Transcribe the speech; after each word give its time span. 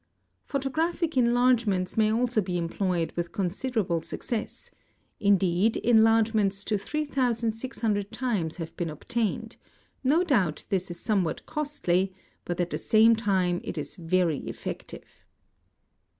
Photographic 0.51 1.15
enlargements 1.15 1.95
may 1.95 2.11
also 2.11 2.41
be 2.41 2.57
employed 2.57 3.13
with 3.15 3.31
considerable 3.31 4.01
success; 4.01 4.71
indeed 5.19 5.77
enlargements 5.77 6.63
to 6.63 6.75
3600 6.75 8.11
times 8.11 8.55
have 8.55 8.75
been 8.75 8.89
obtained; 8.89 9.57
no 10.03 10.23
doubt 10.23 10.65
this 10.69 10.89
is 10.89 10.99
somewhat 10.99 11.45
costly 11.45 12.15
but 12.45 12.59
at 12.59 12.71
the 12.71 12.79
same 12.79 13.15
time 13.15 13.61
it 13.63 13.77
is 13.77 13.95
very 13.95 14.39
effective. 14.39 15.23